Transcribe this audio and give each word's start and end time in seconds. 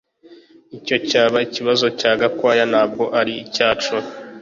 Icyo 0.77 0.95
cyaba 1.09 1.37
ikibazo 1.47 1.85
cya 1.99 2.11
Gakwaya 2.19 2.63
ntabwo 2.71 3.03
aricyacu 3.19 3.95